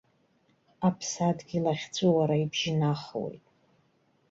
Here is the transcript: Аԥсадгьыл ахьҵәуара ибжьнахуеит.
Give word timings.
Аԥсадгьыл 0.87 1.65
ахьҵәуара 1.73 2.35
ибжьнахуеит. 2.43 3.45